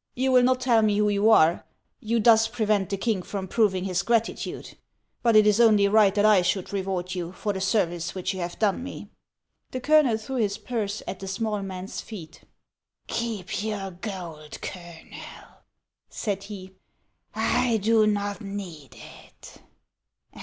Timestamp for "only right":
5.58-6.14